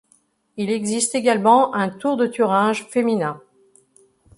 Il 0.57 0.71
existe 0.71 1.13
également 1.13 1.75
un 1.75 1.89
Tour 1.91 2.17
de 2.17 2.25
Thuringe 2.25 2.87
féminin. 2.87 3.39